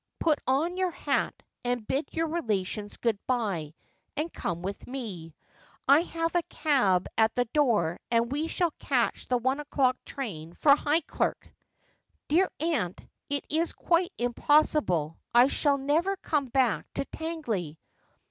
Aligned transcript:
Put 0.19 0.39
on 0.47 0.77
your 0.77 0.89
hat 0.89 1.43
and 1.63 1.87
bid 1.87 2.09
your 2.11 2.25
relations 2.25 2.97
good 2.97 3.19
bye, 3.27 3.75
and 4.17 4.33
come 4.33 4.63
with 4.63 4.87
me. 4.87 5.35
I 5.87 5.99
have 5.99 6.33
a 6.33 6.41
cab 6.41 7.05
at 7.19 7.35
the 7.35 7.45
door, 7.45 7.99
and 8.09 8.31
we 8.31 8.47
shall 8.47 8.73
catch 8.79 9.27
the 9.27 9.37
one 9.37 9.59
o'clock 9.59 10.03
train 10.03 10.53
for 10.53 10.75
Highcieie.'' 10.75 11.35
Dear 12.29 12.49
aunt, 12.59 12.99
it 13.29 13.45
is 13.47 13.73
quite 13.73 14.11
impossible. 14.17 15.19
I 15.35 15.45
shall 15.49 15.77
never 15.77 16.15
come 16.17 16.45
back 16.47 16.91
to 16.95 17.05
Tangley.' 17.05 17.77